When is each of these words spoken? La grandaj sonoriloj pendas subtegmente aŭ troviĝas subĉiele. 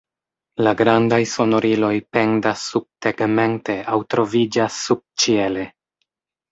La 0.67 0.71
grandaj 0.79 1.19
sonoriloj 1.31 1.91
pendas 2.17 2.65
subtegmente 2.73 3.79
aŭ 3.95 4.01
troviĝas 4.17 4.83
subĉiele. 4.89 5.73